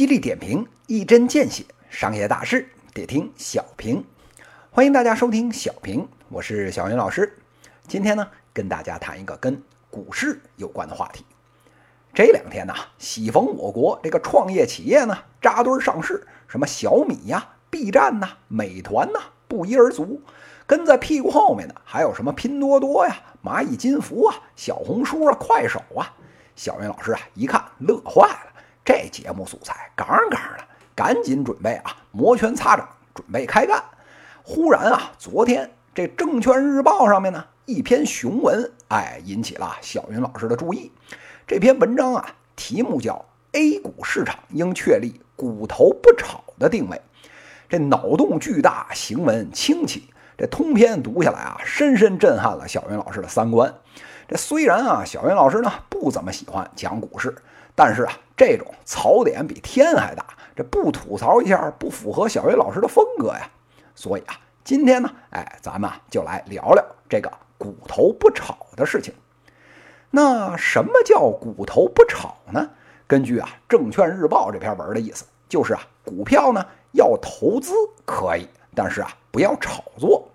[0.00, 4.02] 犀利点评，一针见血，商业大事得听小平。
[4.70, 7.36] 欢迎大家收听小平，我是小云老师。
[7.86, 11.26] 今天呢，跟大家谈一个跟股市有关的话题。
[12.14, 20.22] 这两天呢，喜逢我国这个创业企业呢扎堆上市，什么小米呀、B 站呐、美团呐，不一而足。
[20.66, 23.14] 跟在屁股后面的还有什么拼多多呀、
[23.44, 26.16] 蚂蚁金服啊、小红书啊、快手啊。
[26.56, 28.49] 小云老师啊，一看乐坏了。
[28.90, 30.64] 这节目素材杠杠的，
[30.96, 33.80] 赶紧准备啊，摩拳擦掌，准备开干。
[34.42, 40.90] 忽然啊，昨天这《证券日报》上面呢一篇雄文，哎，引起了小云老师的注意。
[41.46, 42.26] 这篇文章啊，
[42.56, 43.14] 题目叫
[43.52, 46.96] 《A 股市场应确立股头不炒的定位》。
[47.68, 53.72] 这脑洞巨大，行文清奇，这通篇读下来啊，深深震撼了小云老师的三观。
[54.26, 57.32] 这虽然啊，小云老师呢不怎么喜欢讲股市。
[57.82, 60.22] 但是啊，这种槽点比天还大，
[60.54, 63.50] 这不吐槽一下不符合小云老师的风格呀。
[63.94, 69.14] 所以啊，今天呢，哎，咱们啊就来聊聊这个股头不炒的事情。
[70.10, 72.68] 那什么叫股头不炒呢？
[73.06, 77.72] 根据啊《证券日报》这篇文的意思，就是啊，股票呢要投资
[78.04, 80.28] 可以，但是啊不要炒作。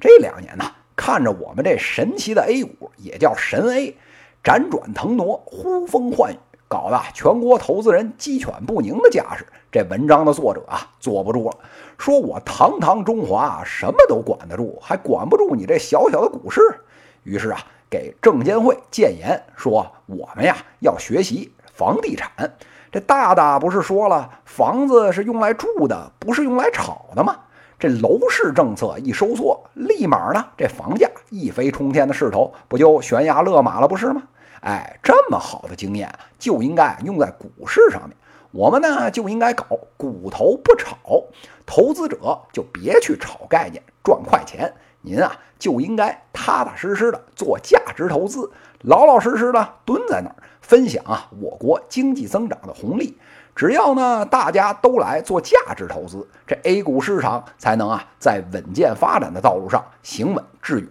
[0.00, 0.64] 这两年呢，
[0.96, 3.94] 看着我们这神奇的 A 股，也叫神 A，
[4.42, 6.38] 辗转腾挪，呼风唤雨。
[6.68, 11.56] 搞得全国投资人鸡犬不宁的架势，这文章的作者啊坐不住了，
[11.96, 16.60] 说我堂堂中华什么都管得住，还管不住你这小小的股市？
[17.24, 17.58] 于是啊，
[17.88, 22.30] 给证监会建言说，我们呀要学习房地产。
[22.92, 27.34] 这大大不是说了，房子是用来住的，不是用来炒的吗？
[27.78, 34.22] 这楼市政策一收缩，立马呢这房价一飞冲天的势头不就悬崖勒马了，不是吗？
[34.60, 38.16] 哎，这么好的经验就应该用在股市上面。
[38.50, 40.96] 我们呢就应该搞股头不炒，
[41.66, 44.74] 投资者就别去炒概念赚快钱。
[45.02, 53.16] 您啊就应该踏踏实实的做价值投资，老老实实的蹲在那儿分享啊我国经济增长的红利。
[53.54, 60.88] 只要呢大家都来做价值投资，这 A 股市场才能啊在稳健发展的道路上行稳致远。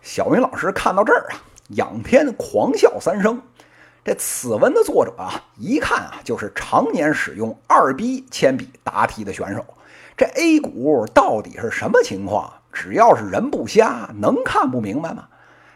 [0.00, 1.51] 小云老师看到这儿啊。
[1.68, 3.40] 仰天狂笑三声，
[4.04, 9.64] 这此文的作者啊，一看啊就是常年使用二 B 铅笔答题的选手。
[10.16, 12.52] 这 A 股到底是什么情况？
[12.72, 15.28] 只要是人不瞎，能看不明白吗？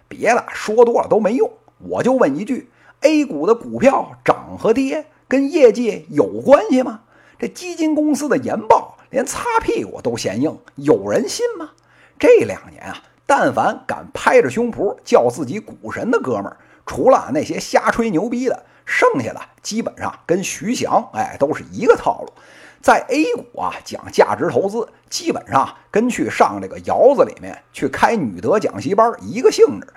[0.09, 2.69] 别的说多了都没用，我就问一句
[3.01, 7.01] ：A 股的股票涨和跌跟业绩有关系吗？
[7.39, 11.71] 这基金公司的研报连擦屁股都嫌硬，有人信吗？
[12.19, 13.03] 这两年啊。
[13.26, 16.56] 但凡敢拍着胸脯叫自己股神的哥们儿，
[16.87, 22.32] 除了那些瞎吹牛逼的，剩下的基本上跟徐翔哎都是一个套路。
[22.81, 29.88] 在 A 股啊讲价值投资，基本上跟去上这个窑子里面去开女德讲习班一个性质。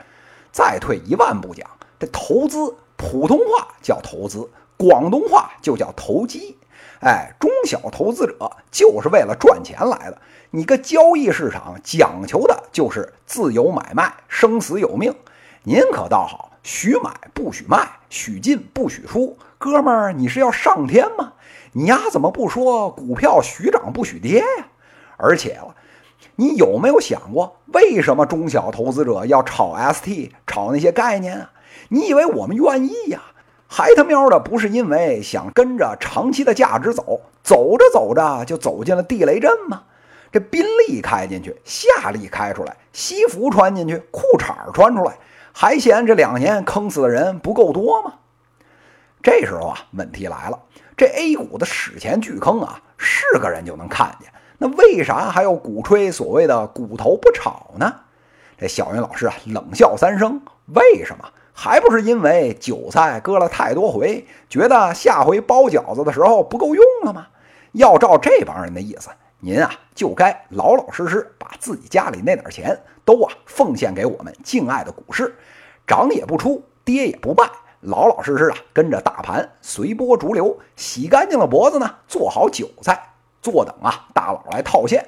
[0.52, 1.70] 再退一万步讲，
[2.00, 6.58] 这投资普通话叫投资，广东话就叫投机。
[7.02, 10.18] 哎，中小投资者就是为了赚钱来的。
[10.52, 15.16] 你个交易市场讲求的就是自由买卖，生死有命。
[15.64, 19.38] 您可倒好，许买不许卖，许进不许出。
[19.58, 21.34] 哥们儿，你是要上天吗？
[21.72, 24.68] 你丫怎么不说股票许涨不许跌呀？
[25.16, 25.76] 而且了，
[26.36, 31.52] 你有没有想过，为什么中小投资者要炒 ST，炒那些概念啊？
[31.90, 33.22] 你以为我们愿意呀？
[33.80, 39.84] 还他喵的不是因为想跟着长期的价值走，走着走着就走进了地雷阵吗？
[40.34, 45.18] 这宾利开进去，夏利开出来，西服穿进去，裤衩穿出来，
[45.54, 48.16] 还嫌这两年坑死的人不够多吗？
[49.24, 50.60] 这时候啊，问题来了，
[50.98, 57.96] 这 A 股的史前巨坑啊，是个人就能看见，那为啥还要鼓吹所谓的股头不炒呢？
[58.58, 61.24] 这小云老师啊，冷笑三声，为什么？
[61.62, 67.28] 还不是因为韭菜割了太多回，觉得下回包饺子的时候不够用了吗？
[67.74, 69.10] 要照这帮人的意思，
[69.42, 75.36] 您啊就该老老实实把自己家里那点钱都啊奉献给我们敬爱的股市，
[75.86, 77.44] 涨也不出，跌也不败，
[77.82, 82.98] 老老实实啊跟着大盘随波逐流，洗干净了脖子呢，做好韭菜，
[83.42, 85.06] 坐等啊大佬来套现。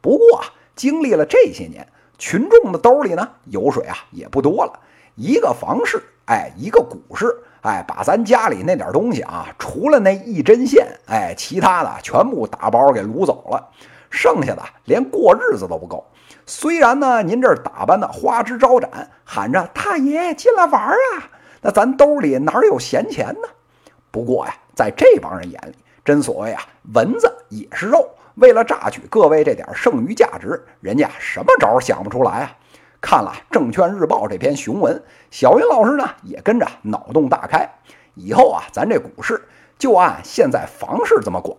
[0.00, 1.86] 不过啊，经历了这些年，
[2.16, 4.80] 群众的兜里呢油水啊也不多了。
[5.20, 7.26] 一个房市，哎，一个股市，
[7.60, 13.68] 哎，把咱家里那点东西啊，除了那一针线，哎，其他的全部打包给掳走了，
[14.08, 16.02] 剩下的连过日子都不够。
[16.46, 21.28] 虽然呢，您这打扮的花枝招展，喊着太爷进来玩啊，
[21.60, 23.48] 那咱兜里哪有闲钱呢？
[24.10, 26.62] 不过呀，在这帮人眼里，真所谓啊，
[26.94, 28.08] 蚊子也是肉。
[28.36, 32.56] 为了榨取各位这点剩余价值，人家什么招想不出来啊！
[33.00, 37.68] 看了《证券日报》这篇雄文，小云老师呢也跟着脑洞大开。
[38.14, 39.42] 以后啊，咱这股市
[39.78, 41.56] 就按现在房市这么管，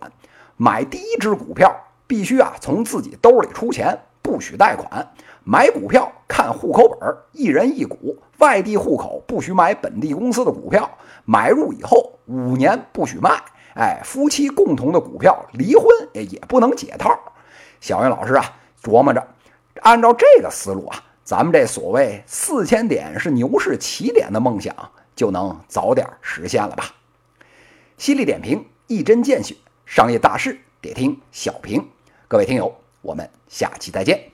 [0.56, 1.74] 买第一只股票
[2.06, 5.12] 必须啊从自己兜里出钱，不许贷款。
[5.44, 10.88] 买股票看户口本，一人一股，外地户口不许买本地公司的股票。
[11.24, 13.42] 买入以后五年不许卖。
[13.74, 17.18] 哎，夫妻共同的股票，离婚也不能解套。
[17.80, 18.44] 小云老师啊，
[18.80, 19.26] 琢磨着，
[19.80, 24.74] 按照这个思路啊，咱们这所谓四千点是牛市起点的梦想，
[25.14, 26.92] 就能早点实现了吧？
[27.96, 29.54] 犀利点评，一针见血，
[29.86, 31.88] 商业大事得听小平。
[32.26, 34.31] 各位听友，我们下期再见。